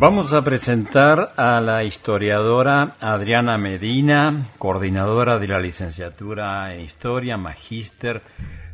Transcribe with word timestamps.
Vamos 0.00 0.32
a 0.32 0.44
presentar 0.44 1.32
a 1.36 1.60
la 1.60 1.82
historiadora 1.82 2.94
Adriana 3.00 3.58
Medina, 3.58 4.46
coordinadora 4.56 5.40
de 5.40 5.48
la 5.48 5.58
licenciatura 5.58 6.72
en 6.72 6.82
Historia, 6.82 7.36
magíster, 7.36 8.22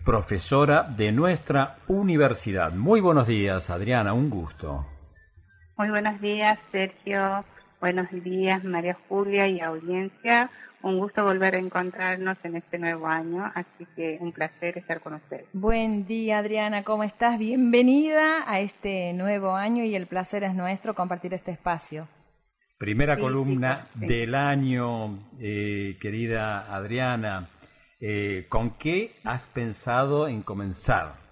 profesora 0.04 0.82
de 0.82 1.12
nuestra 1.12 1.76
universidad. 1.88 2.74
Muy 2.74 3.00
buenos 3.00 3.26
días, 3.26 3.70
Adriana, 3.70 4.12
un 4.12 4.28
gusto. 4.28 4.84
Muy 5.78 5.88
buenos 5.88 6.20
días, 6.20 6.58
Sergio. 6.70 7.42
Buenos 7.80 8.10
días, 8.10 8.62
María 8.62 8.98
Julia 9.08 9.48
y 9.48 9.60
audiencia. 9.60 10.50
Un 10.84 10.98
gusto 10.98 11.24
volver 11.24 11.54
a 11.54 11.58
encontrarnos 11.58 12.36
en 12.42 12.56
este 12.56 12.78
nuevo 12.78 13.06
año, 13.06 13.50
así 13.54 13.86
que 13.96 14.18
un 14.20 14.32
placer 14.32 14.76
estar 14.76 15.00
con 15.00 15.14
ustedes. 15.14 15.46
Buen 15.54 16.04
día, 16.04 16.40
Adriana, 16.40 16.82
¿cómo 16.82 17.04
estás? 17.04 17.38
Bienvenida 17.38 18.44
a 18.46 18.60
este 18.60 19.14
nuevo 19.14 19.54
año 19.54 19.82
y 19.84 19.94
el 19.94 20.06
placer 20.06 20.44
es 20.44 20.54
nuestro 20.54 20.94
compartir 20.94 21.32
este 21.32 21.52
espacio. 21.52 22.06
Primera 22.76 23.16
columna 23.16 23.88
del 23.94 24.34
año, 24.34 25.20
eh, 25.40 25.96
querida 26.02 26.70
Adriana. 26.70 27.48
Eh, 27.98 28.44
¿Con 28.50 28.76
qué 28.76 29.12
has 29.24 29.44
pensado 29.44 30.28
en 30.28 30.42
comenzar? 30.42 31.23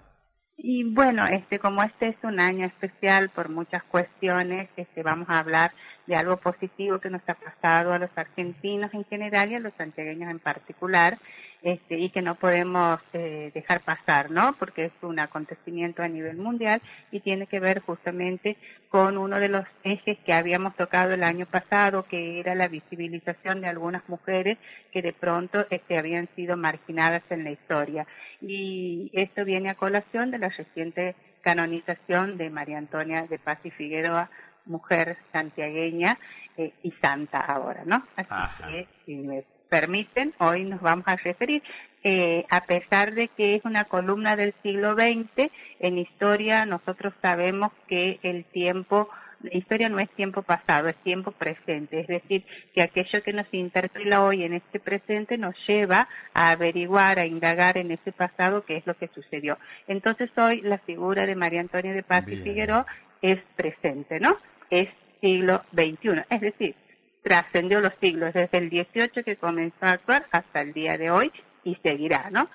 Y 0.64 0.84
bueno, 0.84 1.26
este, 1.26 1.58
como 1.58 1.82
este 1.82 2.06
es 2.10 2.16
un 2.22 2.38
año 2.38 2.64
especial 2.64 3.30
por 3.30 3.48
muchas 3.48 3.82
cuestiones, 3.82 4.68
este, 4.76 5.02
vamos 5.02 5.28
a 5.28 5.40
hablar 5.40 5.72
de 6.06 6.14
algo 6.14 6.36
positivo 6.36 7.00
que 7.00 7.10
nos 7.10 7.20
ha 7.26 7.34
pasado 7.34 7.92
a 7.92 7.98
los 7.98 8.10
argentinos 8.14 8.94
en 8.94 9.04
general 9.06 9.50
y 9.50 9.56
a 9.56 9.58
los 9.58 9.74
santiagueños 9.74 10.30
en 10.30 10.38
particular, 10.38 11.18
este, 11.62 11.98
y 11.98 12.10
que 12.10 12.22
no 12.22 12.34
podemos 12.34 13.00
eh, 13.12 13.50
dejar 13.54 13.82
pasar, 13.82 14.30
¿no? 14.30 14.54
Porque 14.58 14.86
es 14.86 14.92
un 15.02 15.18
acontecimiento 15.20 16.02
a 16.02 16.08
nivel 16.08 16.36
mundial 16.36 16.82
y 17.10 17.20
tiene 17.20 17.46
que 17.46 17.60
ver 17.60 17.80
justamente 17.80 18.56
con 18.88 19.16
uno 19.16 19.38
de 19.38 19.48
los 19.48 19.64
ejes 19.84 20.18
que 20.26 20.32
habíamos 20.32 20.74
tocado 20.76 21.12
el 21.12 21.22
año 21.22 21.46
pasado, 21.46 22.04
que 22.04 22.40
era 22.40 22.54
la 22.54 22.68
visibilización 22.68 23.60
de 23.60 23.68
algunas 23.68 24.06
mujeres 24.08 24.58
que 24.91 25.02
de 25.02 25.12
pronto 25.12 25.66
este, 25.70 25.98
habían 25.98 26.28
sido 26.34 26.56
marginadas 26.56 27.22
en 27.30 27.44
la 27.44 27.52
historia. 27.52 28.06
Y 28.41 29.10
esto 29.12 29.44
viene 29.44 29.70
a 29.70 29.76
colación 29.76 30.30
de 30.30 30.38
la 30.38 30.48
reciente 30.48 31.14
canonización 31.42 32.38
de 32.38 32.50
María 32.50 32.78
Antonia 32.78 33.26
de 33.26 33.38
Paz 33.38 33.58
y 33.64 33.70
Figueroa, 33.70 34.30
mujer 34.64 35.16
santiagueña 35.32 36.19
eh, 36.56 36.72
y 36.82 36.92
santa 36.92 37.41
ahora, 37.41 37.82
¿no? 37.84 38.04
Así 38.16 38.62
que, 38.64 38.88
si 39.04 39.16
me 39.16 39.44
permiten, 39.73 40.34
hoy 40.39 40.65
nos 40.65 40.83
vamos 40.83 41.06
a 41.09 41.17
referir, 41.17 41.62
eh, 42.05 42.45
a 42.51 42.65
pesar 42.65 43.15
de 43.15 43.28
que 43.28 43.55
es 43.55 43.65
una 43.65 43.84
columna 43.84 44.37
del 44.37 44.53
siglo 44.62 44.95
XX, 44.95 45.51
en 45.81 45.97
historia 45.97 46.67
nosotros 46.67 47.15
sabemos 47.23 47.73
que 47.89 48.20
el 48.23 48.45
tiempo 48.45 49.09
la 49.41 49.56
historia 49.56 49.89
no 49.89 49.98
es 49.98 50.09
tiempo 50.11 50.43
pasado, 50.43 50.89
es 50.89 50.97
tiempo 50.98 51.33
presente. 51.33 51.98
Es 51.98 52.06
decir, 52.06 52.45
que 52.75 52.83
aquello 52.83 53.25
que 53.25 53.33
nos 53.33 53.47
interpela 53.50 54.23
hoy 54.23 54.45
en 54.45 54.53
este 54.53 54.78
presente 54.78 55.37
nos 55.37 55.56
lleva 55.67 56.06
a 56.33 56.50
averiguar, 56.50 57.19
a 57.19 57.27
indagar 57.27 57.77
en 57.77 57.91
ese 57.91 58.12
pasado 58.12 58.65
qué 58.65 58.77
es 58.77 58.87
lo 58.87 58.95
que 58.95 59.09
sucedió. 59.09 59.59
Entonces 59.89 60.31
hoy 60.37 60.61
la 60.61 60.78
figura 60.78 61.27
de 61.27 61.34
María 61.34 61.61
Antonia 61.61 61.93
de 61.93 62.05
Paz 62.05 62.25
y 62.28 62.37
Figueroa 62.37 62.87
es 63.20 63.41
presente, 63.56 64.20
¿no? 64.20 64.37
Es 64.70 64.89
siglo 65.20 65.65
XXI. 65.73 66.23
Es 66.31 66.41
decir, 66.41 66.77
trascendió 67.23 67.81
los 67.81 67.92
siglos 68.01 68.33
desde 68.34 68.59
el 68.59 68.70
18 68.70 69.25
que 69.25 69.37
comenzó 69.37 69.87
a 69.87 69.92
actuar 69.92 70.27
hasta 70.31 70.61
el 70.61 70.73
día 70.73 70.98
de 70.98 71.11
hoy 71.11 71.33
y 71.65 71.77
seguirá, 71.77 72.28
¿no? 72.31 72.48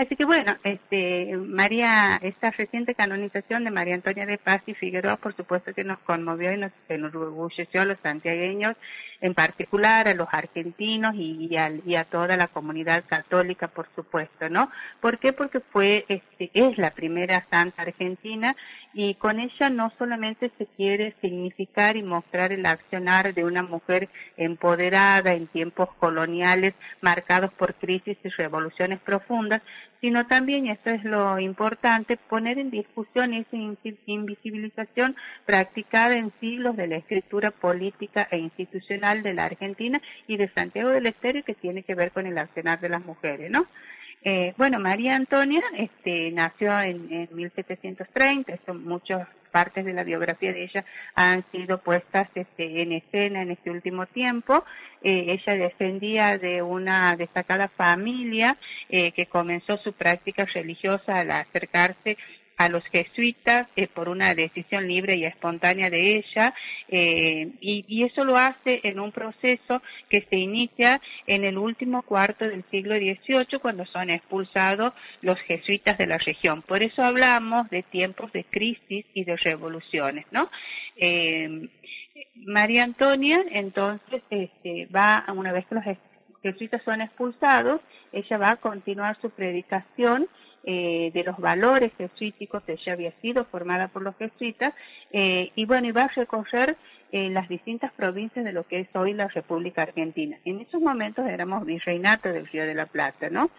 Así 0.00 0.16
que 0.16 0.24
bueno, 0.24 0.56
este, 0.64 1.36
María, 1.36 2.18
esta 2.22 2.50
reciente 2.50 2.94
canonización 2.94 3.64
de 3.64 3.70
María 3.70 3.94
Antonia 3.94 4.24
de 4.24 4.38
Paz 4.38 4.62
y 4.64 4.72
Figueroa, 4.72 5.16
por 5.16 5.36
supuesto 5.36 5.74
que 5.74 5.84
nos 5.84 5.98
conmovió 5.98 6.50
y 6.54 6.56
nos 6.56 6.72
enorgulleció 6.88 7.82
a 7.82 7.84
los 7.84 7.98
santiagueños, 8.02 8.76
en 9.20 9.34
particular 9.34 10.08
a 10.08 10.14
los 10.14 10.28
argentinos 10.32 11.14
y, 11.16 11.54
a, 11.56 12.04
toda 12.04 12.38
la 12.38 12.48
comunidad 12.48 13.04
católica, 13.06 13.68
por 13.68 13.88
supuesto, 13.94 14.48
¿no? 14.48 14.70
¿Por 15.02 15.18
qué? 15.18 15.34
Porque 15.34 15.60
fue, 15.60 16.06
este, 16.08 16.50
es 16.54 16.78
la 16.78 16.92
primera 16.92 17.46
santa 17.50 17.82
argentina 17.82 18.56
y 18.92 19.14
con 19.14 19.38
ella 19.38 19.70
no 19.70 19.92
solamente 19.98 20.50
se 20.58 20.66
quiere 20.66 21.14
significar 21.20 21.96
y 21.96 22.02
mostrar 22.02 22.52
el 22.52 22.66
accionar 22.66 23.34
de 23.34 23.44
una 23.44 23.62
mujer 23.62 24.08
empoderada 24.36 25.32
en 25.34 25.46
tiempos 25.46 25.88
coloniales 25.98 26.74
marcados 27.00 27.52
por 27.52 27.74
crisis 27.74 28.18
y 28.24 28.28
revoluciones 28.30 28.98
profundas, 29.00 29.62
sino 30.00 30.26
también, 30.26 30.66
y 30.66 30.70
esto 30.70 30.90
es 30.90 31.04
lo 31.04 31.38
importante, 31.38 32.16
poner 32.16 32.58
en 32.58 32.70
discusión 32.70 33.34
esa 33.34 33.56
invisibilización 34.06 35.14
practicada 35.44 36.16
en 36.16 36.32
siglos 36.40 36.76
de 36.76 36.86
la 36.86 36.96
escritura 36.96 37.50
política 37.50 38.26
e 38.30 38.38
institucional 38.38 39.22
de 39.22 39.34
la 39.34 39.44
Argentina 39.44 40.00
y 40.26 40.36
de 40.36 40.48
Santiago 40.48 40.90
del 40.90 41.06
Estero 41.06 41.44
que 41.44 41.54
tiene 41.54 41.82
que 41.82 41.94
ver 41.94 42.12
con 42.12 42.26
el 42.26 42.38
accionar 42.38 42.80
de 42.80 42.88
las 42.88 43.04
mujeres, 43.04 43.50
¿no? 43.50 43.66
Eh, 44.22 44.52
bueno, 44.58 44.78
María 44.78 45.16
Antonia 45.16 45.62
este, 45.76 46.30
nació 46.30 46.78
en, 46.80 47.10
en 47.10 47.28
1730, 47.32 48.52
esto 48.52 48.74
muchas 48.74 49.26
partes 49.50 49.84
de 49.84 49.92
la 49.92 50.04
biografía 50.04 50.52
de 50.52 50.64
ella 50.64 50.84
han 51.14 51.44
sido 51.50 51.78
puestas 51.78 52.28
este, 52.34 52.82
en 52.82 52.92
escena 52.92 53.42
en 53.42 53.50
este 53.50 53.70
último 53.70 54.06
tiempo. 54.06 54.64
Eh, 55.02 55.26
ella 55.28 55.54
descendía 55.54 56.38
de 56.38 56.62
una 56.62 57.16
destacada 57.16 57.68
familia 57.68 58.56
eh, 58.88 59.12
que 59.12 59.26
comenzó 59.26 59.76
su 59.78 59.92
práctica 59.92 60.44
religiosa 60.44 61.18
al 61.18 61.30
acercarse 61.30 62.16
a 62.60 62.68
los 62.68 62.84
jesuitas 62.84 63.68
eh, 63.74 63.88
por 63.88 64.10
una 64.10 64.34
decisión 64.34 64.86
libre 64.86 65.14
y 65.14 65.24
espontánea 65.24 65.88
de 65.88 66.16
ella 66.16 66.52
eh, 66.88 67.52
y, 67.58 68.04
eso 68.04 68.22
lo 68.22 68.36
hace 68.36 68.80
en 68.82 69.00
un 69.00 69.12
proceso 69.12 69.80
que 70.10 70.26
se 70.28 70.36
inicia 70.36 71.00
en 71.26 71.44
el 71.44 71.56
último 71.56 72.02
cuarto 72.02 72.46
del 72.46 72.62
siglo 72.70 72.96
XVIII 72.96 73.60
cuando 73.62 73.86
son 73.86 74.10
expulsados 74.10 74.92
los 75.22 75.38
jesuitas 75.40 75.96
de 75.96 76.06
la 76.06 76.18
región. 76.18 76.60
Por 76.60 76.82
eso 76.82 77.02
hablamos 77.02 77.70
de 77.70 77.82
tiempos 77.82 78.30
de 78.32 78.44
crisis 78.44 79.06
y 79.14 79.24
de 79.24 79.36
revoluciones, 79.36 80.26
¿no? 80.30 80.50
Eh, 80.96 81.66
María 82.34 82.84
Antonia 82.84 83.42
entonces 83.52 84.22
este, 84.28 84.86
va, 84.94 85.24
una 85.34 85.52
vez 85.52 85.64
que 85.66 85.76
los 85.76 85.84
jesuitas 86.42 86.82
son 86.84 87.00
expulsados, 87.00 87.80
ella 88.12 88.36
va 88.36 88.50
a 88.50 88.56
continuar 88.56 89.18
su 89.22 89.30
predicación 89.30 90.28
eh, 90.64 91.10
de 91.14 91.24
los 91.24 91.38
valores 91.38 91.92
jesuíticos, 91.96 92.62
ella 92.66 92.92
había 92.92 93.12
sido 93.22 93.44
formada 93.46 93.88
por 93.88 94.02
los 94.02 94.16
jesuitas, 94.16 94.74
eh, 95.12 95.50
y 95.54 95.64
bueno, 95.64 95.88
iba 95.88 96.02
a 96.02 96.08
recorrer 96.08 96.76
eh, 97.12 97.30
las 97.30 97.48
distintas 97.48 97.92
provincias 97.92 98.44
de 98.44 98.52
lo 98.52 98.64
que 98.64 98.80
es 98.80 98.88
hoy 98.94 99.14
la 99.14 99.28
República 99.28 99.82
Argentina. 99.82 100.38
En 100.44 100.60
esos 100.60 100.80
momentos 100.80 101.26
éramos 101.26 101.64
virreinato 101.64 102.28
del 102.28 102.46
Río 102.46 102.66
de 102.66 102.74
la 102.74 102.86
Plata, 102.86 103.30
¿no? 103.30 103.50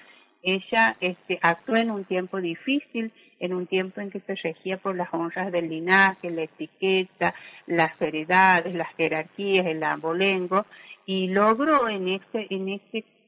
Ella 0.43 0.95
este, 0.99 1.37
actuó 1.41 1.75
en 1.75 1.91
un 1.91 2.05
tiempo 2.05 2.41
difícil, 2.41 3.11
en 3.39 3.53
un 3.53 3.67
tiempo 3.67 4.01
en 4.01 4.09
que 4.09 4.21
se 4.21 4.35
regía 4.35 4.77
por 4.77 4.95
las 4.95 5.13
honras 5.13 5.51
del 5.51 5.69
linaje, 5.69 6.31
la 6.31 6.43
etiqueta, 6.43 7.35
las 7.67 7.99
heredades, 8.01 8.73
las 8.73 8.89
jerarquías, 8.95 9.65
el 9.67 9.83
abolengo, 9.83 10.65
y 11.05 11.27
logró 11.27 11.89
en 11.89 12.07
ese, 12.07 12.47
en 12.49 12.69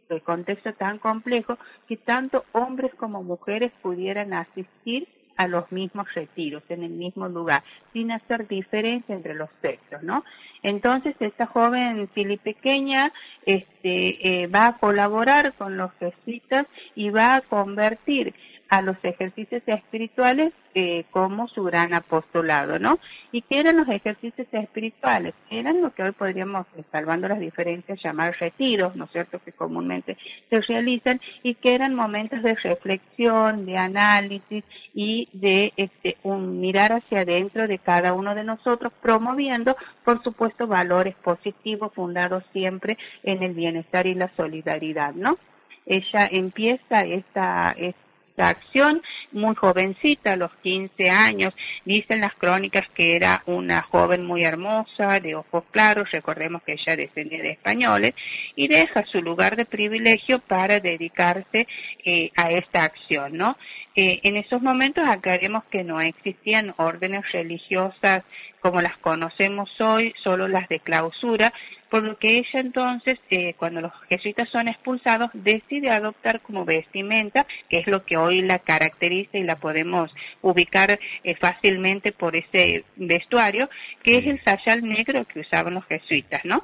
el 0.09 0.21
contexto 0.21 0.73
tan 0.73 0.99
complejo 0.99 1.57
que 1.87 1.97
tanto 1.97 2.45
hombres 2.51 2.93
como 2.95 3.23
mujeres 3.23 3.71
pudieran 3.81 4.33
asistir 4.33 5.07
a 5.35 5.47
los 5.47 5.71
mismos 5.71 6.13
retiros 6.13 6.63
en 6.69 6.83
el 6.83 6.91
mismo 6.91 7.27
lugar, 7.27 7.63
sin 7.91 8.11
hacer 8.11 8.47
diferencia 8.47 9.15
entre 9.15 9.33
los 9.33 9.49
sexos, 9.61 10.03
¿no? 10.03 10.23
Entonces 10.61 11.15
esta 11.19 11.47
joven 11.47 12.07
filipequeña 12.09 13.11
este, 13.45 14.43
eh, 14.43 14.47
va 14.47 14.67
a 14.67 14.77
colaborar 14.77 15.53
con 15.53 15.77
los 15.77 15.91
jesuitas 15.93 16.67
y 16.95 17.09
va 17.09 17.35
a 17.35 17.41
convertir 17.41 18.33
a 18.73 18.81
los 18.81 18.97
ejercicios 19.03 19.61
espirituales 19.67 20.51
eh, 20.73 21.05
como 21.11 21.47
su 21.47 21.63
gran 21.63 21.93
apostolado, 21.93 22.79
¿no? 22.79 22.97
¿Y 23.31 23.43
qué 23.43 23.59
eran 23.59 23.77
los 23.77 23.87
ejercicios 23.87 24.47
espirituales? 24.51 25.35
Eran 25.51 25.83
lo 25.83 25.93
que 25.93 26.01
hoy 26.01 26.11
podríamos, 26.11 26.65
eh, 26.75 26.83
salvando 26.91 27.27
las 27.27 27.39
diferencias, 27.39 28.01
llamar 28.03 28.35
retiros, 28.39 28.95
¿no 28.95 29.05
es 29.05 29.11
cierto?, 29.11 29.39
que 29.45 29.51
comúnmente 29.51 30.17
se 30.49 30.59
realizan 30.61 31.21
y 31.43 31.53
que 31.53 31.75
eran 31.75 31.93
momentos 31.93 32.41
de 32.41 32.55
reflexión, 32.55 33.67
de 33.67 33.77
análisis 33.77 34.63
y 34.95 35.29
de 35.33 35.71
este, 35.77 36.17
un 36.23 36.59
mirar 36.59 36.93
hacia 36.93 37.19
adentro 37.19 37.67
de 37.67 37.77
cada 37.77 38.13
uno 38.13 38.33
de 38.33 38.43
nosotros, 38.43 38.91
promoviendo, 39.03 39.77
por 40.03 40.23
supuesto, 40.23 40.65
valores 40.65 41.13
positivos 41.17 41.93
fundados 41.93 42.43
siempre 42.53 42.97
en 43.21 43.43
el 43.43 43.53
bienestar 43.53 44.07
y 44.07 44.15
la 44.15 44.31
solidaridad, 44.35 45.13
¿no? 45.13 45.37
Ella 45.85 46.27
empieza 46.31 47.03
esta, 47.03 47.71
esta 47.71 48.02
acción, 48.37 49.01
muy 49.31 49.55
jovencita, 49.55 50.33
a 50.33 50.37
los 50.37 50.51
15 50.61 51.09
años. 51.09 51.53
Dicen 51.85 52.21
las 52.21 52.33
crónicas 52.35 52.87
que 52.93 53.15
era 53.15 53.43
una 53.45 53.81
joven 53.81 54.25
muy 54.25 54.43
hermosa, 54.43 55.19
de 55.19 55.35
ojos 55.35 55.63
claros, 55.71 56.11
recordemos 56.11 56.63
que 56.63 56.73
ella 56.73 56.95
descendía 56.95 57.41
de 57.41 57.51
españoles, 57.51 58.13
y 58.55 58.67
deja 58.67 59.05
su 59.05 59.21
lugar 59.21 59.55
de 59.55 59.65
privilegio 59.65 60.39
para 60.39 60.79
dedicarse 60.79 61.67
eh, 62.03 62.31
a 62.35 62.51
esta 62.51 62.83
acción, 62.83 63.37
¿no? 63.37 63.57
Eh, 63.95 64.21
en 64.23 64.37
esos 64.37 64.61
momentos 64.63 65.07
aclaremos 65.07 65.63
que 65.65 65.83
no 65.83 66.01
existían 66.01 66.73
órdenes 66.77 67.31
religiosas 67.31 68.23
como 68.63 68.81
las 68.81 68.97
conocemos 68.99 69.69
hoy, 69.81 70.15
solo 70.23 70.47
las 70.47 70.69
de 70.69 70.79
clausura, 70.79 71.51
por 71.89 72.01
lo 72.01 72.17
que 72.17 72.37
ella 72.37 72.61
entonces, 72.61 73.19
eh, 73.29 73.55
cuando 73.55 73.81
los 73.81 73.91
jesuitas 74.09 74.49
son 74.49 74.69
expulsados, 74.69 75.29
decide 75.33 75.91
adoptar 75.91 76.39
como 76.39 76.63
vestimenta, 76.63 77.45
que 77.69 77.79
es 77.79 77.87
lo 77.87 78.05
que 78.05 78.15
hoy 78.15 78.41
la 78.41 78.59
caracteriza 78.59 79.37
y 79.37 79.43
la 79.43 79.57
podemos 79.57 80.11
ubicar 80.41 80.97
eh, 81.23 81.35
fácilmente 81.35 82.13
por 82.13 82.37
ese 82.37 82.85
vestuario, 82.95 83.69
que 84.01 84.19
es 84.19 84.27
el 84.27 84.41
sayal 84.45 84.87
negro 84.87 85.25
que 85.25 85.41
usaban 85.41 85.73
los 85.73 85.85
jesuitas, 85.85 86.45
¿no? 86.45 86.63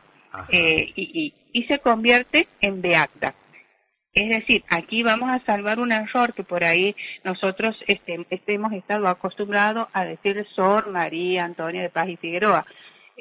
Eh, 0.53 0.93
y, 0.95 1.33
y, 1.51 1.63
se 1.63 1.79
convierte 1.79 2.47
en 2.61 2.81
beata. 2.81 3.33
Es 4.13 4.29
decir, 4.29 4.63
aquí 4.69 5.03
vamos 5.03 5.29
a 5.29 5.43
salvar 5.45 5.79
un 5.79 5.91
error 5.91 6.33
que 6.33 6.43
por 6.43 6.63
ahí 6.63 6.95
nosotros 7.23 7.75
este, 7.87 8.25
este 8.29 8.53
hemos 8.55 8.73
estado 8.73 9.07
acostumbrados 9.07 9.87
a 9.93 10.03
decir 10.03 10.45
Sor 10.55 10.89
María 10.89 11.45
Antonia 11.45 11.83
de 11.83 11.89
Paz 11.89 12.09
y 12.09 12.17
Figueroa. 12.17 12.65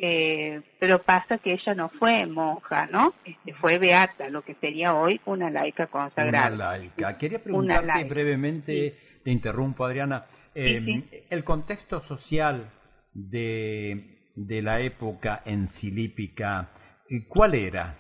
Eh, 0.01 0.61
pero 0.79 1.03
pasa 1.03 1.39
que 1.39 1.53
ella 1.55 1.75
no 1.75 1.89
fue 1.89 2.25
monja, 2.27 2.87
¿no? 2.87 3.15
Este, 3.25 3.53
fue 3.55 3.79
beata, 3.79 4.29
lo 4.29 4.43
que 4.43 4.55
sería 4.55 4.95
hoy 4.95 5.21
una 5.25 5.51
laica 5.51 5.89
consagrada. 5.89 6.55
Una 6.55 6.57
laica. 6.57 7.19
Quería 7.19 7.43
preguntarte 7.43 8.05
brevemente, 8.05 8.97
te 9.25 9.31
interrumpo 9.31 9.85
Adriana, 9.85 10.27
em, 10.55 11.03
el 11.29 11.43
contexto 11.43 12.01
social 12.01 12.71
de, 13.13 14.31
de 14.37 14.63
la 14.63 14.81
época 14.81 15.43
encilípica, 15.45 16.71
¿cuál 17.27 17.57
era? 17.57 17.99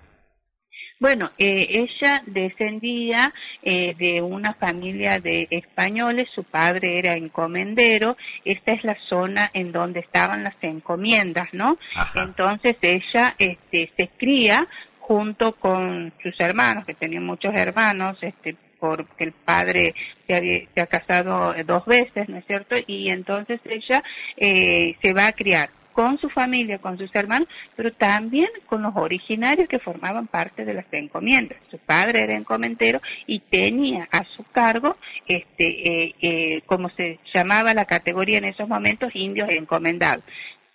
Bueno, 1.00 1.30
eh, 1.38 1.66
ella 1.70 2.22
descendía 2.26 3.32
eh, 3.62 3.94
de 3.96 4.20
una 4.20 4.54
familia 4.54 5.20
de 5.20 5.46
españoles, 5.50 6.28
su 6.34 6.42
padre 6.42 6.98
era 6.98 7.14
encomendero, 7.14 8.16
esta 8.44 8.72
es 8.72 8.82
la 8.82 8.96
zona 9.08 9.48
en 9.54 9.70
donde 9.70 10.00
estaban 10.00 10.42
las 10.42 10.56
encomiendas, 10.60 11.54
¿no? 11.54 11.78
Entonces 12.16 12.76
ella 12.82 13.36
este, 13.38 13.92
se 13.96 14.08
cría 14.08 14.66
junto 14.98 15.52
con 15.52 16.12
sus 16.20 16.38
hermanos, 16.40 16.84
que 16.84 16.94
tenían 16.94 17.24
muchos 17.24 17.54
hermanos, 17.54 18.18
este, 18.20 18.56
porque 18.80 19.24
el 19.24 19.32
padre 19.32 19.94
se, 20.26 20.34
había, 20.34 20.60
se 20.74 20.80
ha 20.80 20.86
casado 20.86 21.54
dos 21.64 21.86
veces, 21.86 22.28
¿no 22.28 22.38
es 22.38 22.46
cierto? 22.46 22.74
Y 22.86 23.08
entonces 23.10 23.60
ella 23.64 24.02
eh, 24.36 24.96
se 25.00 25.12
va 25.12 25.28
a 25.28 25.32
criar 25.32 25.70
con 25.98 26.16
su 26.20 26.28
familia, 26.28 26.78
con 26.78 26.96
sus 26.96 27.12
hermanos, 27.12 27.48
pero 27.74 27.92
también 27.92 28.48
con 28.66 28.82
los 28.82 28.94
originarios 28.94 29.68
que 29.68 29.80
formaban 29.80 30.28
parte 30.28 30.64
de 30.64 30.72
las 30.72 30.84
encomiendas. 30.92 31.58
Su 31.72 31.78
padre 31.78 32.20
era 32.20 32.36
encomendero 32.36 33.00
y 33.26 33.40
tenía 33.40 34.08
a 34.12 34.22
su 34.22 34.44
cargo, 34.44 34.96
este, 35.26 35.64
eh, 35.66 36.14
eh, 36.20 36.62
como 36.66 36.88
se 36.90 37.18
llamaba 37.34 37.74
la 37.74 37.84
categoría 37.84 38.38
en 38.38 38.44
esos 38.44 38.68
momentos, 38.68 39.10
indios 39.16 39.50
encomendados. 39.50 40.22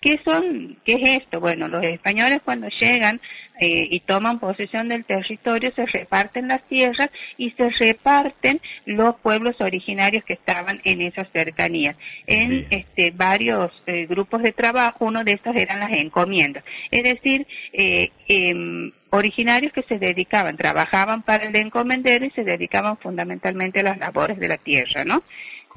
¿Qué 0.01 0.19
son, 0.25 0.77
qué 0.83 0.95
es 0.95 1.21
esto? 1.21 1.39
Bueno, 1.39 1.69
los 1.69 1.85
españoles 1.85 2.41
cuando 2.43 2.67
llegan 2.67 3.21
eh, 3.59 3.88
y 3.91 4.00
toman 4.01 4.39
posesión 4.39 4.89
del 4.89 5.05
territorio 5.05 5.71
se 5.75 5.85
reparten 5.85 6.47
las 6.47 6.63
tierras 6.67 7.09
y 7.38 7.51
se 7.51 7.69
reparten 7.69 8.59
los 8.85 9.15
pueblos 9.17 9.59
originarios 9.61 10.23
que 10.23 10.33
estaban 10.33 10.81
en 10.83 11.01
esas 11.01 11.29
cercanías 11.31 11.95
en 12.25 12.65
este 12.69 13.11
varios 13.11 13.71
eh, 13.85 14.05
grupos 14.05 14.41
de 14.41 14.51
trabajo. 14.51 15.05
Uno 15.05 15.23
de 15.23 15.33
estos 15.33 15.55
eran 15.55 15.79
las 15.79 15.91
encomiendas, 15.94 16.63
es 16.91 17.03
decir, 17.03 17.45
eh, 17.73 18.09
em, 18.27 18.91
originarios 19.11 19.71
que 19.71 19.83
se 19.83 19.99
dedicaban, 19.99 20.57
trabajaban 20.57 21.21
para 21.21 21.45
el 21.45 21.56
encomendero 21.56 22.25
y 22.25 22.31
se 22.31 22.44
dedicaban 22.44 22.97
fundamentalmente 22.97 23.81
a 23.81 23.83
las 23.83 23.97
labores 23.99 24.39
de 24.39 24.47
la 24.47 24.57
tierra, 24.57 25.06
¿no? 25.06 25.23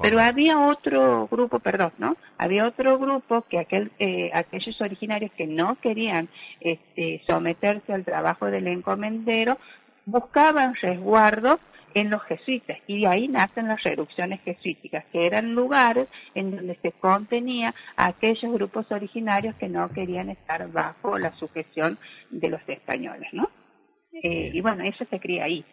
Pero 0.01 0.19
había 0.19 0.59
otro 0.59 1.27
grupo, 1.27 1.59
perdón, 1.59 1.91
¿no? 1.97 2.17
Había 2.37 2.67
otro 2.67 2.99
grupo 2.99 3.43
que 3.49 3.59
aquel, 3.59 3.91
eh, 3.99 4.29
aquellos 4.33 4.79
originarios 4.81 5.31
que 5.31 5.47
no 5.47 5.75
querían 5.81 6.29
este, 6.59 7.21
someterse 7.25 7.93
al 7.93 8.05
trabajo 8.05 8.45
del 8.45 8.67
encomendero 8.67 9.57
buscaban 10.05 10.75
resguardo 10.75 11.59
en 11.93 12.09
los 12.11 12.21
jesuitas 12.23 12.77
y 12.85 13.01
de 13.01 13.07
ahí 13.07 13.27
nacen 13.27 13.67
las 13.67 13.81
reducciones 13.83 14.41
jesuíticas, 14.41 15.05
que 15.11 15.25
eran 15.25 15.55
lugares 15.55 16.07
en 16.35 16.55
donde 16.55 16.77
se 16.81 16.91
contenía 16.91 17.73
a 17.95 18.07
aquellos 18.07 18.53
grupos 18.53 18.91
originarios 18.91 19.55
que 19.55 19.67
no 19.67 19.89
querían 19.89 20.29
estar 20.29 20.71
bajo 20.71 21.17
la 21.17 21.33
sujeción 21.37 21.97
de 22.29 22.49
los 22.49 22.61
españoles, 22.67 23.29
¿no? 23.33 23.49
Eh, 24.13 24.51
y 24.53 24.61
bueno, 24.61 24.83
eso 24.83 25.05
se 25.09 25.19
cría 25.19 25.45
ahí. 25.45 25.65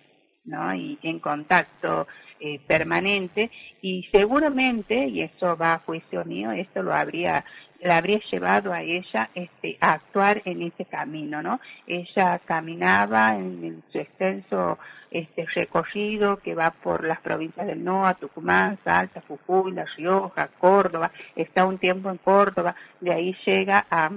¿No? 0.44 0.75
y 0.75 0.99
en 1.02 1.20
contacto 1.20 2.06
eh, 2.41 2.61
permanente 2.67 3.50
y 3.81 4.06
seguramente, 4.12 5.06
y 5.06 5.23
eso 5.23 5.56
va 5.56 5.75
a 5.75 5.79
juicio 5.79 6.25
mío, 6.25 6.52
esto 6.52 6.82
lo 6.82 6.94
habría 6.94 7.44
la 7.85 7.99
habría 7.99 8.19
llevado 8.31 8.73
a 8.73 8.82
ella 8.82 9.29
este, 9.35 9.76
a 9.81 9.93
actuar 9.93 10.41
en 10.46 10.62
ese 10.62 10.87
camino, 10.87 11.43
¿no? 11.43 11.61
Ella 11.87 12.41
caminaba 12.44 13.37
en, 13.37 13.82
su 13.93 13.99
extenso 13.99 14.79
este, 15.11 15.44
recorrido 15.55 16.38
que 16.38 16.55
va 16.55 16.70
por 16.70 17.05
las 17.05 17.20
provincias 17.20 17.67
del 17.67 17.85
NOA, 17.85 18.14
Tucumán, 18.14 18.79
Salta, 18.82 19.23
Jujuy, 19.29 19.73
La 19.73 19.85
Rioja, 19.96 20.49
Córdoba, 20.58 21.12
está 21.37 21.67
un 21.67 21.79
tiempo 21.79 22.08
en 22.11 22.17
Córdoba, 22.17 22.75
de 23.00 23.12
ahí 23.12 23.37
llega 23.44 23.87
a, 23.91 24.11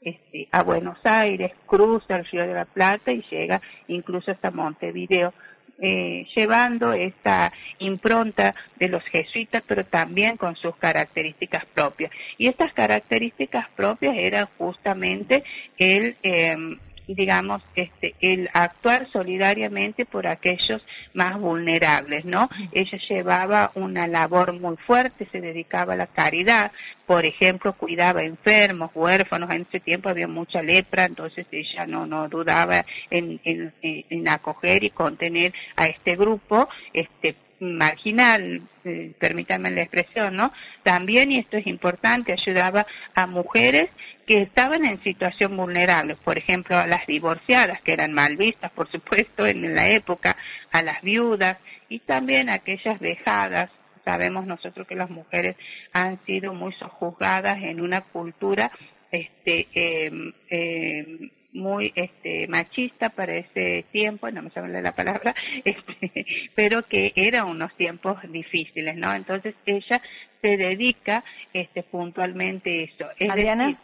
este, 0.00 0.48
a 0.50 0.64
Buenos 0.64 0.98
Aires, 1.04 1.52
cruza 1.66 2.16
el 2.16 2.24
Río 2.24 2.46
de 2.46 2.54
la 2.54 2.64
Plata 2.64 3.12
y 3.12 3.24
llega 3.30 3.60
incluso 3.86 4.32
hasta 4.32 4.50
Montevideo 4.50 5.32
eh, 5.80 6.26
llevando 6.34 6.92
esta 6.92 7.52
impronta 7.78 8.54
de 8.76 8.88
los 8.88 9.02
jesuitas, 9.04 9.62
pero 9.66 9.84
también 9.84 10.36
con 10.36 10.56
sus 10.56 10.76
características 10.76 11.64
propias. 11.66 12.10
Y 12.38 12.48
estas 12.48 12.72
características 12.72 13.68
propias 13.76 14.16
eran 14.16 14.48
justamente 14.58 15.42
el 15.78 16.16
em, 16.22 16.78
digamos, 17.06 17.62
este, 17.74 18.14
el 18.20 18.48
actuar 18.52 19.10
solidariamente 19.10 20.06
por 20.06 20.26
aquellos 20.26 20.82
más 21.12 21.38
vulnerables, 21.38 22.24
¿no? 22.24 22.48
Ella 22.72 22.98
llevaba 23.08 23.72
una 23.74 24.06
labor 24.06 24.52
muy 24.52 24.76
fuerte, 24.76 25.28
se 25.30 25.40
dedicaba 25.40 25.94
a 25.94 25.96
la 25.96 26.06
caridad, 26.06 26.72
por 27.06 27.26
ejemplo, 27.26 27.74
cuidaba 27.74 28.22
enfermos, 28.22 28.90
huérfanos, 28.94 29.50
en 29.50 29.66
ese 29.68 29.80
tiempo 29.80 30.08
había 30.08 30.28
mucha 30.28 30.62
lepra, 30.62 31.04
entonces 31.04 31.46
ella 31.50 31.86
no, 31.86 32.06
no 32.06 32.28
dudaba 32.28 32.84
en, 33.10 33.40
en, 33.44 33.72
en 33.82 34.28
acoger 34.28 34.84
y 34.84 34.90
contener 34.90 35.52
a 35.76 35.86
este 35.86 36.16
grupo, 36.16 36.68
este, 36.92 37.34
marginal, 37.60 38.62
eh, 38.84 39.12
permítanme 39.18 39.70
la 39.70 39.82
expresión, 39.82 40.36
¿no? 40.36 40.52
También, 40.82 41.32
y 41.32 41.38
esto 41.38 41.56
es 41.56 41.66
importante, 41.66 42.32
ayudaba 42.32 42.86
a 43.14 43.26
mujeres 43.26 43.88
que 44.26 44.42
estaban 44.42 44.84
en 44.86 45.02
situación 45.02 45.56
vulnerable, 45.56 46.16
por 46.16 46.38
ejemplo, 46.38 46.76
a 46.76 46.86
las 46.86 47.06
divorciadas, 47.06 47.80
que 47.82 47.92
eran 47.92 48.12
mal 48.12 48.36
vistas, 48.36 48.70
por 48.72 48.90
supuesto, 48.90 49.46
en 49.46 49.74
la 49.74 49.88
época, 49.88 50.36
a 50.72 50.82
las 50.82 51.02
viudas 51.02 51.58
y 51.88 52.00
también 52.00 52.48
a 52.48 52.54
aquellas 52.54 52.98
vejadas. 53.00 53.70
Sabemos 54.04 54.46
nosotros 54.46 54.86
que 54.86 54.96
las 54.96 55.10
mujeres 55.10 55.56
han 55.92 56.18
sido 56.26 56.52
muy 56.54 56.72
sojuzgadas 56.74 57.62
en 57.62 57.80
una 57.80 58.02
cultura 58.02 58.70
este, 59.10 59.68
em, 59.74 60.32
em, 60.50 61.30
muy 61.52 61.92
este, 61.94 62.48
machista 62.48 63.10
para 63.10 63.36
ese 63.36 63.84
tiempo, 63.92 64.28
no 64.30 64.42
me 64.42 64.50
sale 64.50 64.82
la 64.82 64.94
palabra, 64.94 65.34
este, 65.64 66.26
pero 66.54 66.82
que 66.82 67.12
eran 67.14 67.46
unos 67.46 67.74
tiempos 67.76 68.18
difíciles, 68.28 68.96
¿no? 68.96 69.14
Entonces 69.14 69.54
ella 69.64 70.02
se 70.42 70.56
dedica 70.56 71.24
este, 71.52 71.84
puntualmente 71.84 72.80
a 72.80 72.82
eso. 72.84 73.32
Adriana, 73.32 73.78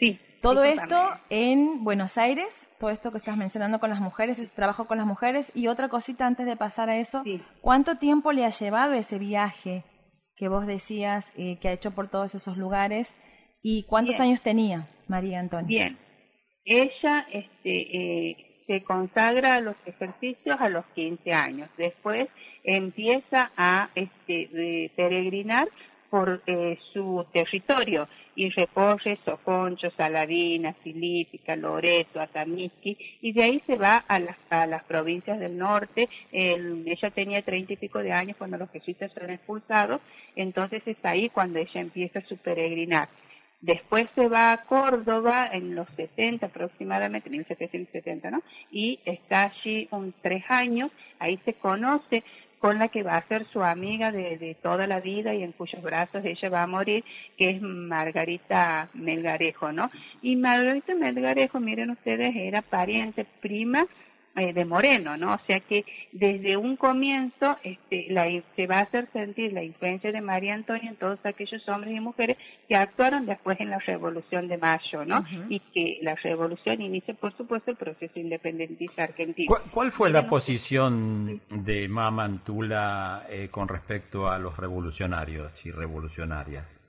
sí. 0.00 0.18
Todo 0.40 0.64
esto 0.64 0.96
en 1.28 1.84
Buenos 1.84 2.16
Aires, 2.16 2.66
todo 2.78 2.88
esto 2.88 3.10
que 3.10 3.18
estás 3.18 3.36
mencionando 3.36 3.78
con 3.78 3.90
las 3.90 4.00
mujeres, 4.00 4.38
ese 4.38 4.50
trabajo 4.50 4.86
con 4.86 4.96
las 4.96 5.06
mujeres. 5.06 5.52
Y 5.54 5.66
otra 5.66 5.88
cosita 5.88 6.26
antes 6.26 6.46
de 6.46 6.56
pasar 6.56 6.88
a 6.88 6.96
eso, 6.96 7.22
¿cuánto 7.60 7.96
tiempo 7.98 8.32
le 8.32 8.46
ha 8.46 8.50
llevado 8.50 8.94
ese 8.94 9.18
viaje 9.18 9.84
que 10.36 10.48
vos 10.48 10.66
decías 10.66 11.30
eh, 11.36 11.58
que 11.60 11.68
ha 11.68 11.72
hecho 11.72 11.90
por 11.90 12.08
todos 12.08 12.34
esos 12.34 12.56
lugares? 12.56 13.14
¿Y 13.62 13.82
cuántos 13.82 14.18
años 14.18 14.40
tenía 14.40 14.88
María 15.08 15.40
Antonia? 15.40 15.66
Bien, 15.66 15.98
ella 16.64 17.26
este, 17.30 18.30
eh, 18.30 18.64
se 18.66 18.82
consagra 18.82 19.56
a 19.56 19.60
los 19.60 19.76
ejercicios 19.84 20.58
a 20.58 20.70
los 20.70 20.86
15 20.94 21.34
años. 21.34 21.68
Después 21.76 22.28
empieza 22.64 23.52
a 23.58 23.90
este, 23.94 24.90
peregrinar 24.96 25.68
por 26.08 26.42
eh, 26.46 26.78
su 26.92 27.24
territorio 27.32 28.08
y 28.40 28.48
recorre 28.48 29.18
Soconcho, 29.22 29.90
Saladina, 29.90 30.72
Filípica, 30.72 31.54
Loreto, 31.56 32.22
Atamisqui 32.22 32.96
y 33.20 33.32
de 33.34 33.42
ahí 33.42 33.62
se 33.66 33.76
va 33.76 33.98
a 34.08 34.18
las, 34.18 34.38
a 34.48 34.66
las 34.66 34.82
provincias 34.84 35.38
del 35.38 35.58
norte. 35.58 36.08
ella 36.32 37.10
tenía 37.10 37.42
treinta 37.42 37.74
y 37.74 37.76
pico 37.76 37.98
de 37.98 38.12
años 38.12 38.38
cuando 38.38 38.56
los 38.56 38.70
jesuitas 38.70 39.12
fueron 39.12 39.32
expulsados, 39.32 40.00
entonces 40.36 40.82
es 40.86 40.96
ahí 41.02 41.28
cuando 41.28 41.58
ella 41.58 41.82
empieza 41.82 42.22
su 42.22 42.38
peregrinar. 42.38 43.10
Después 43.60 44.06
se 44.14 44.26
va 44.26 44.52
a 44.52 44.64
Córdoba 44.64 45.50
en 45.52 45.74
los 45.74 45.86
60 45.94 46.46
aproximadamente, 46.46 47.28
1770, 47.28 48.30
¿no? 48.30 48.42
Y 48.70 49.00
está 49.04 49.52
allí 49.52 49.86
un 49.90 50.14
tres 50.22 50.44
años, 50.48 50.90
ahí 51.18 51.38
se 51.44 51.52
conoce 51.52 52.24
con 52.60 52.78
la 52.78 52.88
que 52.88 53.02
va 53.02 53.16
a 53.16 53.26
ser 53.26 53.46
su 53.52 53.62
amiga 53.62 54.12
de, 54.12 54.36
de, 54.36 54.54
toda 54.54 54.86
la 54.86 55.00
vida 55.00 55.34
y 55.34 55.42
en 55.42 55.52
cuyos 55.52 55.82
brazos 55.82 56.24
ella 56.24 56.50
va 56.50 56.62
a 56.62 56.66
morir, 56.66 57.04
que 57.36 57.50
es 57.50 57.62
Margarita 57.62 58.90
Melgarejo, 58.92 59.72
¿no? 59.72 59.90
Y 60.20 60.36
Margarita 60.36 60.94
Melgarejo, 60.94 61.58
miren 61.58 61.90
ustedes, 61.90 62.36
era 62.36 62.60
pariente 62.60 63.26
prima 63.40 63.86
eh, 64.40 64.54
de 64.54 64.64
Moreno, 64.64 65.18
¿no? 65.18 65.34
O 65.34 65.40
sea 65.46 65.60
que 65.60 65.84
desde 66.12 66.56
un 66.56 66.76
comienzo 66.76 67.58
este, 67.62 68.06
la, 68.08 68.26
se 68.56 68.66
va 68.66 68.78
a 68.78 68.80
hacer 68.80 69.06
sentir 69.12 69.52
la 69.52 69.62
influencia 69.62 70.12
de 70.12 70.22
María 70.22 70.54
Antonia 70.54 70.88
en 70.88 70.96
todos 70.96 71.18
aquellos 71.24 71.68
hombres 71.68 71.94
y 71.94 72.00
mujeres 72.00 72.38
que 72.66 72.74
actuaron 72.74 73.26
después 73.26 73.60
en 73.60 73.68
la 73.68 73.78
Revolución 73.80 74.48
de 74.48 74.56
Mayo, 74.56 75.04
¿no? 75.04 75.26
Y 75.50 75.60
que 75.74 75.98
la 76.00 76.14
revolución 76.14 76.80
inicia, 76.80 77.12
por 77.12 77.36
supuesto, 77.36 77.70
el 77.70 77.76
proceso 77.76 78.18
independentista 78.18 79.04
argentino. 79.04 79.54
¿Cuál, 79.70 79.92
fue 79.92 80.08
la 80.08 80.26
posición 80.26 81.42
de 81.50 81.86
Mamantula 81.88 83.26
eh, 83.28 83.48
con 83.50 83.68
respecto 83.68 84.30
a 84.30 84.38
los 84.38 84.56
revolucionarios 84.56 85.66
y 85.66 85.70
revolucionarias? 85.70 86.79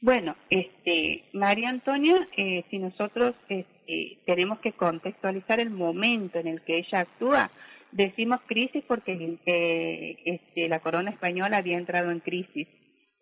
Bueno, 0.00 0.36
este, 0.50 1.24
María 1.32 1.70
Antonia, 1.70 2.28
eh, 2.36 2.64
si 2.70 2.78
nosotros 2.78 3.34
este, 3.48 4.18
tenemos 4.26 4.58
que 4.60 4.72
contextualizar 4.72 5.58
el 5.58 5.70
momento 5.70 6.38
en 6.38 6.48
el 6.48 6.60
que 6.62 6.78
ella 6.78 7.00
actúa, 7.00 7.50
decimos 7.92 8.40
crisis 8.46 8.84
porque 8.86 9.38
eh, 9.46 10.16
este, 10.24 10.68
la 10.68 10.80
corona 10.80 11.10
española 11.10 11.56
había 11.56 11.78
entrado 11.78 12.10
en 12.10 12.20
crisis, 12.20 12.68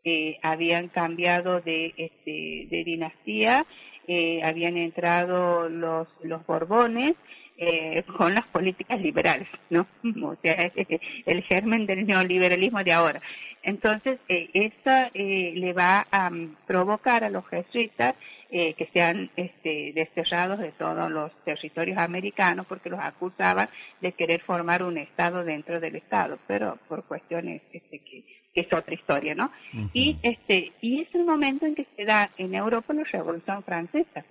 eh, 0.05 0.37
habían 0.43 0.89
cambiado 0.89 1.61
de, 1.61 1.95
este, 1.97 2.67
de 2.69 2.83
dinastía, 2.85 3.65
eh, 4.07 4.43
habían 4.43 4.77
entrado 4.77 5.69
los, 5.69 6.09
los 6.23 6.45
Borbones, 6.47 7.15
con 8.19 8.35
las 8.35 8.49
políticas 8.49 9.01
liberales, 9.01 9.47
¿no? 9.71 9.87
O 10.25 10.37
sea, 10.43 10.73
el 11.27 11.43
germen 11.45 11.87
del 11.87 12.05
neoliberalismo 12.05 12.83
de 12.83 12.93
ahora. 12.93 13.23
Entonces, 13.65 14.21
eh, 14.29 14.51
esta 14.53 15.11
eh, 15.15 15.53
le 15.57 15.73
va 15.73 16.07
a 16.11 16.29
um, 16.29 16.55
provocar 16.67 17.25
a 17.25 17.31
los 17.31 17.47
jesuitas 17.49 18.15
eh, 18.51 18.75
que 18.75 18.89
sean 18.93 19.31
este, 19.37 19.93
desterrados 19.95 20.59
de 20.59 20.73
todos 20.73 21.11
los 21.11 21.33
territorios 21.45 21.97
americanos 21.97 22.67
porque 22.67 22.91
los 22.91 23.01
acusaban 23.01 23.71
de 24.03 24.13
querer 24.13 24.43
formar 24.43 24.83
un 24.83 24.99
Estado 24.99 25.45
dentro 25.45 25.81
del 25.81 25.97
Estado, 25.97 26.39
pero 26.47 26.79
por 26.89 27.05
cuestiones 27.05 27.63
este, 27.73 28.01
que, 28.01 28.25
que 28.55 28.61
es 28.61 28.73
otra 28.73 28.95
historia, 28.95 29.35
¿no? 29.35 29.51
Y 29.93 30.19
este 30.23 30.73
y 30.81 31.01
es 31.01 31.15
el 31.15 31.25
momento 31.25 31.67
en 31.67 31.75
que 31.75 31.87
se 31.97 32.05
da 32.05 32.31
en 32.37 32.55
Europa 32.55 32.93
la 32.93 33.05
Revolución 33.05 33.65
Francesa. 33.65 34.25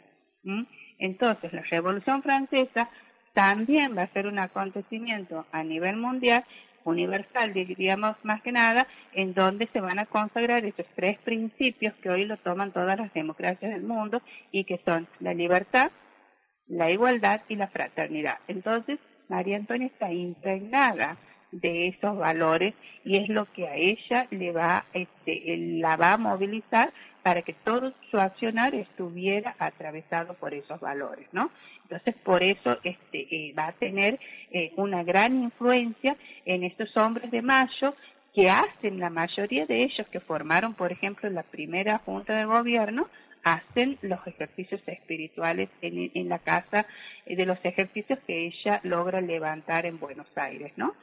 Entonces, 0.99 1.51
la 1.51 1.63
Revolución 1.63 2.21
Francesa 2.21 2.89
también 3.33 3.97
va 3.97 4.03
a 4.03 4.13
ser 4.13 4.27
un 4.27 4.39
acontecimiento 4.39 5.45
a 5.51 5.63
nivel 5.63 5.97
mundial, 5.97 6.45
universal, 6.85 7.53
diríamos 7.53 8.15
más 8.23 8.41
que 8.41 8.51
nada, 8.51 8.87
en 9.13 9.33
donde 9.33 9.67
se 9.67 9.81
van 9.81 9.99
a 9.99 10.05
consagrar 10.05 10.65
esos 10.65 10.85
tres 10.95 11.17
principios 11.19 11.93
que 11.95 12.09
hoy 12.09 12.25
lo 12.25 12.37
toman 12.37 12.71
todas 12.71 12.99
las 12.99 13.13
democracias 13.13 13.71
del 13.71 13.83
mundo 13.83 14.21
y 14.51 14.63
que 14.65 14.81
son 14.85 15.07
la 15.19 15.33
libertad, 15.33 15.91
la 16.67 16.91
igualdad 16.91 17.41
y 17.47 17.55
la 17.55 17.67
fraternidad. 17.67 18.39
Entonces, 18.47 18.99
María 19.29 19.57
Antonia 19.57 19.87
está 19.87 20.11
impregnada 20.11 21.17
de 21.51 21.87
esos 21.87 22.17
valores 22.17 22.73
y 23.03 23.17
es 23.17 23.29
lo 23.29 23.45
que 23.53 23.67
a 23.67 23.75
ella 23.75 24.27
le 24.31 24.51
va, 24.51 24.85
este, 24.93 25.57
la 25.57 25.95
va 25.95 26.13
a 26.13 26.17
movilizar 26.17 26.91
para 27.23 27.41
que 27.41 27.53
todo 27.53 27.93
su 28.11 28.19
accionar 28.19 28.75
estuviera 28.75 29.55
atravesado 29.57 30.33
por 30.35 30.53
esos 30.53 30.79
valores, 30.81 31.27
¿no? 31.31 31.51
Entonces, 31.83 32.15
por 32.23 32.43
eso 32.43 32.77
este, 32.83 33.27
eh, 33.31 33.53
va 33.57 33.67
a 33.67 33.71
tener 33.73 34.19
eh, 34.51 34.73
una 34.75 35.03
gran 35.03 35.41
influencia 35.41 36.17
en 36.45 36.63
estos 36.63 36.95
hombres 36.97 37.31
de 37.31 37.41
mayo 37.41 37.95
que 38.33 38.49
hacen, 38.49 38.99
la 38.99 39.09
mayoría 39.09 39.65
de 39.65 39.83
ellos 39.83 40.07
que 40.07 40.19
formaron, 40.19 40.73
por 40.73 40.91
ejemplo, 40.91 41.29
la 41.29 41.43
primera 41.43 41.99
junta 41.99 42.33
de 42.33 42.45
gobierno, 42.45 43.07
hacen 43.43 43.97
los 44.01 44.25
ejercicios 44.25 44.81
espirituales 44.85 45.69
en, 45.81 46.29
la 46.29 46.39
casa 46.39 46.85
eh, 47.25 47.35
de 47.35 47.45
los 47.45 47.59
ejercicios 47.63 48.19
que 48.25 48.47
ella 48.47 48.79
logra 48.83 49.21
levantar 49.21 49.85
en 49.85 49.99
Buenos 49.99 50.27
Aires, 50.35 50.73
¿no? 50.77 50.93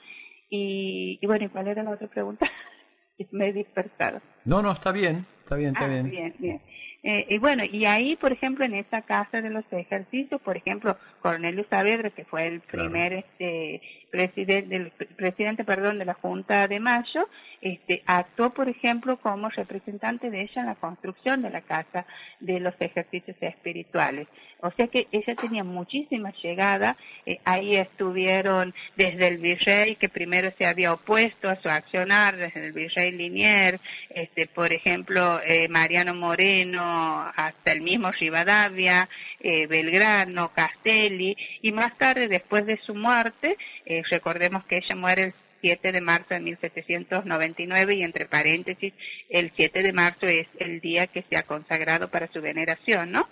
Y, 0.51 1.19
y 1.21 1.27
bueno, 1.27 1.47
¿y 1.47 1.49
cuál 1.49 1.69
era 1.69 1.83
la 1.83 1.91
otra 1.91 2.09
pregunta? 2.09 2.47
Me 3.31 3.49
he 3.49 3.53
dispersado. 3.53 4.21
No, 4.45 4.63
no, 4.63 4.73
está 4.73 4.93
bien. 4.93 5.27
Está 5.51 5.57
bien, 5.57 5.71
está 5.75 5.85
ah, 5.85 5.89
bien. 5.89 6.07
bien, 6.11 6.35
bien. 6.39 6.63
Eh, 7.03 7.27
y 7.31 7.39
bueno, 7.39 7.65
y 7.65 7.87
ahí, 7.87 8.17
por 8.17 8.33
ejemplo, 8.33 8.65
en 8.65 8.75
esa 8.75 9.03
casa 9.03 9.41
de 9.41 9.49
los 9.49 9.65
ejercicios, 9.71 10.41
por 10.43 10.57
ejemplo, 10.57 10.99
Cornelio 11.23 11.65
Saavedra, 11.71 12.11
que 12.11 12.25
fue 12.25 12.47
el 12.47 12.61
primer 12.61 13.15
este, 13.15 13.81
presidente, 14.11 14.77
el 14.77 14.91
presidente, 15.17 15.65
perdón, 15.65 15.99
de 15.99 16.05
la 16.05 16.15
Junta 16.15 16.69
de 16.69 16.79
Mayo, 16.79 17.27
este, 17.63 18.03
actuó, 18.07 18.51
por 18.51 18.69
ejemplo, 18.69 19.19
como 19.19 19.49
representante 19.49 20.31
de 20.31 20.43
ella 20.43 20.61
en 20.61 20.67
la 20.67 20.75
construcción 20.75 21.43
de 21.43 21.51
la 21.51 21.63
casa 21.63 22.05
de 22.39 22.61
los 22.61 22.75
ejercicios 22.81 23.37
espirituales. 23.41 24.29
O 24.63 24.71
sea 24.73 24.89
que 24.89 25.09
ella 25.11 25.35
tenía 25.35 25.65
muchísima 25.65 26.33
llegada. 26.33 26.97
Eh, 27.25 27.39
ahí 27.45 27.77
estuvieron 27.77 28.75
desde 28.97 29.29
el 29.29 29.39
virrey, 29.39 29.97
que 29.97 30.11
primero 30.11 30.51
se 30.51 30.67
había 30.67 30.93
opuesto 30.93 31.49
a 31.49 31.57
su 31.57 31.71
accionar, 31.71 32.37
desde 32.37 32.67
el 32.67 32.73
virrey 32.73 33.13
Linier, 33.13 33.81
este, 34.11 34.47
por 34.47 34.73
ejemplo, 34.73 35.41
eh, 35.43 35.69
Mariano 35.69 36.15
Moreno, 36.15 36.90
hasta 36.91 37.73
el 37.73 37.81
mismo 37.83 38.11
Rivadavia, 38.11 39.09
eh, 39.41 39.67
Belgrano, 39.67 40.53
Castelli, 40.53 41.37
y 41.63 41.73
más 41.73 41.97
tarde, 41.97 42.29
después 42.29 42.67
de 42.67 42.79
su 42.79 42.95
muerte, 42.95 43.57
eh, 43.85 44.03
recordemos 44.09 44.65
que 44.65 44.79
ella 44.79 44.97
muere 44.97 45.23
el 45.25 45.35
7 45.61 45.93
de 45.93 46.01
marzo 46.01 46.35
de 46.35 46.41
1799 46.41 47.95
y 47.95 48.03
entre 48.03 48.27
paréntesis 48.27 48.93
el 49.29 49.53
7 49.55 49.83
de 49.83 49.93
marzo 49.93 50.27
es 50.27 50.49
el 50.59 50.81
día 50.81 51.07
que 51.07 51.23
se 51.29 51.37
ha 51.37 51.43
consagrado 51.45 52.09
para 52.09 52.29
su 52.29 52.41
veneración, 52.41 53.13
¿no? 53.13 53.29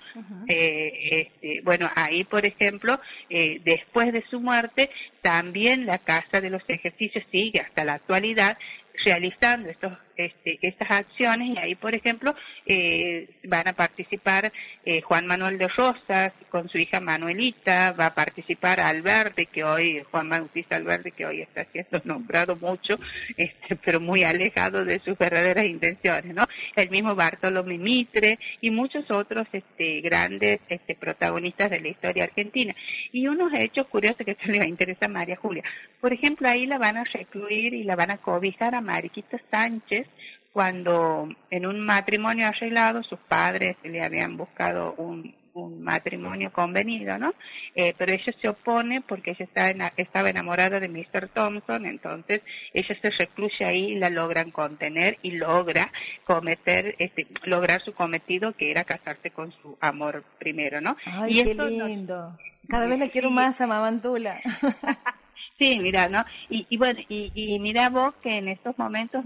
eh, 0.48 0.92
este, 1.10 1.60
bueno, 1.62 1.90
ahí 1.94 2.24
por 2.24 2.44
ejemplo, 2.44 3.00
eh, 3.30 3.60
después 3.64 4.12
de 4.12 4.24
su 4.30 4.40
muerte, 4.40 4.90
también 5.22 5.86
la 5.86 5.98
Casa 5.98 6.40
de 6.40 6.50
los 6.50 6.62
Ejercicios 6.68 7.24
sigue 7.30 7.60
hasta 7.60 7.84
la 7.84 7.94
actualidad 7.94 8.58
realizando 9.04 9.68
estos 9.68 9.92
este, 10.18 10.58
estas 10.62 10.90
acciones 10.90 11.56
y 11.56 11.58
ahí, 11.58 11.74
por 11.76 11.94
ejemplo, 11.94 12.34
eh, 12.66 13.28
van 13.44 13.68
a 13.68 13.72
participar 13.72 14.52
eh, 14.84 15.00
Juan 15.00 15.26
Manuel 15.26 15.58
de 15.58 15.68
Rosas 15.68 16.32
con 16.50 16.68
su 16.68 16.76
hija 16.78 17.00
Manuelita, 17.00 17.92
va 17.92 18.06
a 18.06 18.14
participar 18.14 18.80
Alberte, 18.80 19.46
que 19.46 19.62
hoy, 19.62 20.02
Juan 20.10 20.28
Bautista 20.28 20.76
Alberte, 20.76 21.12
que 21.12 21.24
hoy 21.24 21.42
está 21.42 21.64
siendo 21.66 22.00
nombrado 22.04 22.56
mucho, 22.56 22.98
este, 23.36 23.76
pero 23.76 24.00
muy 24.00 24.24
alejado 24.24 24.84
de 24.84 24.98
sus 25.00 25.16
verdaderas 25.16 25.66
intenciones, 25.66 26.34
¿no? 26.34 26.46
El 26.74 26.90
mismo 26.90 27.14
Bartolomé 27.14 27.78
Mitre 27.78 28.38
y 28.60 28.70
muchos 28.72 29.08
otros 29.10 29.46
este, 29.52 30.00
grandes 30.00 30.60
este, 30.68 30.96
protagonistas 30.96 31.70
de 31.70 31.80
la 31.80 31.88
historia 31.88 32.24
argentina. 32.24 32.74
Y 33.12 33.28
unos 33.28 33.52
hechos 33.54 33.86
curiosos 33.86 34.26
que 34.26 34.34
se 34.34 34.48
le 34.52 34.58
va 34.58 34.64
a 34.64 34.68
interesar 34.68 35.08
a 35.10 35.12
María 35.12 35.36
Julia. 35.36 35.62
Por 36.00 36.12
ejemplo, 36.12 36.48
ahí 36.48 36.66
la 36.66 36.78
van 36.78 36.96
a 36.96 37.04
recluir 37.04 37.74
y 37.74 37.84
la 37.84 37.94
van 37.94 38.10
a 38.10 38.18
cobijar 38.18 38.74
a 38.74 38.80
Mariquita 38.80 39.40
Sánchez, 39.50 40.07
cuando 40.52 41.28
en 41.50 41.66
un 41.66 41.80
matrimonio 41.80 42.48
arreglado 42.48 43.02
sus 43.02 43.18
padres 43.20 43.76
le 43.84 44.02
habían 44.02 44.36
buscado 44.36 44.94
un, 44.94 45.36
matrimonio 45.80 46.52
convenido, 46.52 47.18
¿no? 47.18 47.34
Eh, 47.74 47.92
pero 47.98 48.12
ella 48.12 48.32
se 48.40 48.48
opone 48.48 49.00
porque 49.00 49.32
ella 49.32 49.44
estaba, 49.44 49.92
estaba 49.96 50.30
enamorada 50.30 50.78
de 50.78 50.88
Mr. 50.88 51.28
Thompson, 51.28 51.86
entonces 51.86 52.42
ella 52.72 52.96
se 53.00 53.10
recluye 53.10 53.64
ahí 53.64 53.92
y 53.92 53.98
la 53.98 54.08
logran 54.08 54.52
contener 54.52 55.18
y 55.22 55.32
logra 55.32 55.90
cometer, 56.24 56.94
este, 56.98 57.26
lograr 57.42 57.80
su 57.82 57.92
cometido 57.92 58.52
que 58.52 58.70
era 58.70 58.84
casarse 58.84 59.30
con 59.30 59.50
su 59.50 59.76
amor 59.80 60.22
primero, 60.38 60.80
¿no? 60.80 60.96
Ay, 61.04 61.42
qué 61.42 61.54
lindo. 61.54 62.38
Cada 62.68 62.86
vez 62.86 62.98
la 62.98 63.08
quiero 63.08 63.30
más 63.30 63.60
a 63.60 63.66
Mamantula. 63.66 64.40
sí, 65.58 65.78
mira, 65.80 66.08
¿no? 66.08 66.24
Y, 66.48 66.66
y 66.68 66.76
bueno, 66.76 67.00
y, 67.08 67.32
y 67.34 67.58
mira 67.58 67.88
vos 67.88 68.14
que 68.22 68.36
en 68.36 68.48
estos 68.48 68.78
momentos 68.78 69.24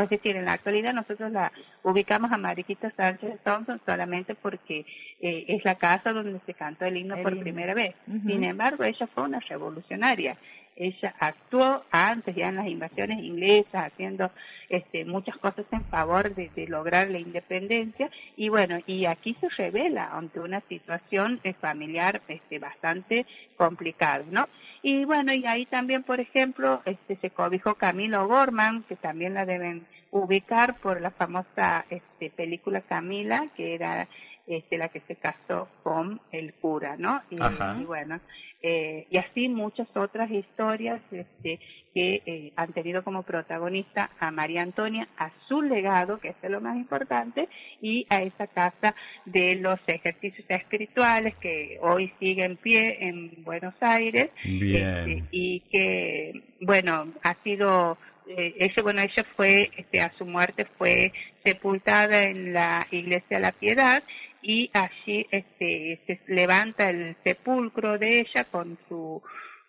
es 0.00 0.08
decir, 0.08 0.36
en 0.36 0.46
la 0.46 0.54
actualidad 0.54 0.94
nosotros 0.94 1.30
la 1.30 1.52
ubicamos 1.82 2.32
a 2.32 2.38
Mariquita 2.38 2.90
Sánchez 2.96 3.40
Thompson 3.44 3.80
solamente 3.84 4.34
porque 4.34 4.86
eh, 5.20 5.44
es 5.48 5.64
la 5.64 5.74
casa 5.74 6.12
donde 6.12 6.40
se 6.46 6.54
cantó 6.54 6.86
el 6.86 6.96
himno 6.96 7.16
por 7.22 7.38
primera 7.38 7.74
vez. 7.74 7.94
Sin 8.06 8.42
embargo, 8.44 8.84
ella 8.84 9.06
fue 9.08 9.24
una 9.24 9.40
revolucionaria. 9.40 10.36
Ella 10.74 11.14
actuó 11.18 11.84
antes 11.90 12.34
ya 12.34 12.48
en 12.48 12.56
las 12.56 12.66
invasiones 12.66 13.18
inglesas, 13.22 13.92
haciendo 13.92 14.30
este, 14.70 15.04
muchas 15.04 15.36
cosas 15.36 15.66
en 15.70 15.84
favor 15.84 16.34
de, 16.34 16.50
lograr 16.66 17.10
la 17.10 17.18
independencia. 17.18 18.10
Y 18.36 18.48
bueno, 18.48 18.78
y 18.86 19.04
aquí 19.04 19.36
se 19.40 19.50
revela 19.50 20.10
ante 20.16 20.40
una 20.40 20.62
situación 20.68 21.40
eh, 21.44 21.52
familiar 21.52 22.22
este, 22.28 22.58
bastante 22.58 23.26
complicada, 23.56 24.24
¿no? 24.30 24.48
Y 24.82 25.04
bueno, 25.04 25.32
y 25.32 25.46
ahí 25.46 25.64
también, 25.64 26.02
por 26.02 26.18
ejemplo, 26.18 26.82
este, 26.84 27.16
se 27.16 27.30
cobijó 27.30 27.76
Camilo 27.76 28.26
Gorman, 28.26 28.82
que 28.82 28.96
también 28.96 29.34
la 29.34 29.46
deben 29.46 29.86
ubicar 30.10 30.76
por 30.80 31.00
la 31.00 31.10
famosa 31.10 31.86
este, 31.88 32.30
película 32.30 32.80
Camila, 32.80 33.48
que 33.56 33.74
era 33.74 34.08
este, 34.46 34.78
la 34.78 34.88
que 34.88 35.00
se 35.06 35.16
casó 35.16 35.68
con 35.82 36.20
el 36.32 36.54
cura, 36.54 36.96
¿no? 36.98 37.22
Y, 37.30 37.36
bueno, 37.84 38.20
eh, 38.60 39.06
y 39.10 39.16
así 39.18 39.48
muchas 39.48 39.88
otras 39.94 40.30
historias 40.30 41.00
este, 41.10 41.60
que 41.94 42.22
eh, 42.26 42.52
han 42.56 42.72
tenido 42.72 43.04
como 43.04 43.22
protagonista 43.22 44.10
a 44.18 44.30
María 44.30 44.62
Antonia, 44.62 45.08
a 45.16 45.30
su 45.48 45.62
legado, 45.62 46.18
que 46.18 46.28
es 46.30 46.50
lo 46.50 46.60
más 46.60 46.76
importante, 46.76 47.48
y 47.80 48.06
a 48.10 48.22
esa 48.22 48.46
casa 48.48 48.94
de 49.24 49.56
los 49.56 49.78
ejercicios 49.86 50.44
espirituales 50.48 51.36
que 51.36 51.78
hoy 51.80 52.12
sigue 52.18 52.44
en 52.44 52.56
pie 52.56 53.08
en 53.08 53.44
Buenos 53.44 53.74
Aires, 53.80 54.30
este, 54.44 55.24
y 55.30 55.60
que, 55.70 56.42
bueno, 56.60 57.12
ha 57.22 57.34
sido 57.42 57.96
eh, 58.26 58.54
ese, 58.58 58.82
bueno, 58.82 59.00
ella 59.00 59.24
fue, 59.36 59.70
este, 59.76 60.00
a 60.00 60.12
su 60.16 60.24
muerte 60.24 60.66
fue 60.78 61.12
sepultada 61.44 62.24
en 62.24 62.52
la 62.52 62.86
iglesia 62.90 63.38
de 63.38 63.42
la 63.42 63.52
Piedad 63.52 64.02
y 64.42 64.70
allí 64.72 65.26
este, 65.30 66.00
se 66.06 66.20
levanta 66.26 66.90
el 66.90 67.16
sepulcro 67.24 67.98
de 67.98 68.20
ella 68.20 68.44
con 68.44 68.78
su 68.88 69.22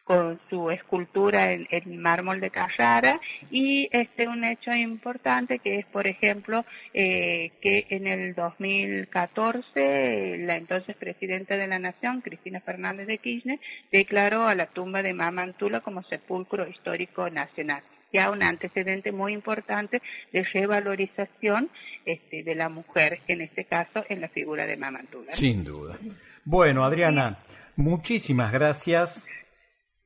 con 0.04 0.38
su 0.50 0.70
escultura 0.70 1.54
en, 1.54 1.66
en, 1.72 2.02
mármol 2.02 2.42
de 2.42 2.50
Carrara 2.50 3.22
y 3.50 3.88
este 3.92 4.28
un 4.28 4.44
hecho 4.44 4.74
importante 4.74 5.60
que 5.60 5.80
es 5.80 5.86
por 5.86 6.08
ejemplo 6.08 6.66
eh, 6.94 7.52
que 7.62 7.86
en 7.90 8.08
el 8.08 8.36
2014 8.36 10.40
la 10.40 10.58
entonces 10.58 10.98
presidenta 10.98 11.56
de 11.56 11.68
la 11.68 11.80
nación 11.80 12.20
Cristina 12.20 12.60
Fernández 12.60 13.08
de 13.08 13.18
Kirchner 13.18 13.62
declaró 13.94 14.46
a 14.46 14.56
la 14.56 14.66
tumba 14.66 15.04
de 15.04 15.14
Mamantula 15.14 15.80
como 15.80 16.04
sepulcro 16.04 16.68
histórico 16.68 17.30
nacional 17.30 17.82
ya 18.14 18.30
un 18.30 18.44
antecedente 18.44 19.12
muy 19.12 19.34
importante 19.34 20.02
de 20.32 20.44
revalorización 20.44 21.70
este, 22.06 22.44
de 22.44 22.56
la 22.56 22.70
mujer, 22.70 23.20
en 23.28 23.42
este 23.42 23.66
caso 23.66 24.06
en 24.08 24.22
la 24.22 24.30
figura 24.30 24.66
de 24.66 24.78
Mamantula. 24.78 25.32
Sin 25.32 25.64
duda. 25.64 25.98
Bueno, 26.46 26.86
Adriana, 26.86 27.40
muchísimas 27.76 28.54
gracias 28.54 29.26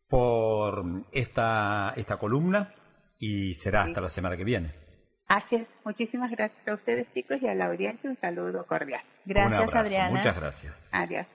por 0.08 0.84
esta, 1.12 1.94
esta 1.98 2.18
columna 2.18 2.74
y 3.20 3.54
será 3.54 3.84
hasta 3.84 4.02
la 4.02 4.10
semana 4.10 4.38
que 4.38 4.44
viene. 4.44 4.72
Así 5.28 5.56
es. 5.56 5.68
Muchísimas 5.84 6.32
gracias 6.32 6.66
a 6.68 6.74
ustedes 6.74 7.06
chicos 7.14 7.38
y 7.42 7.48
a 7.48 7.54
la 7.54 7.66
audiencia 7.66 8.10
un 8.10 8.18
saludo 8.22 8.66
cordial. 8.66 9.02
Gracias 9.26 9.76
Adriana. 9.76 10.16
Muchas 10.16 10.38
gracias. 10.38 10.90
Adiós. 10.92 11.28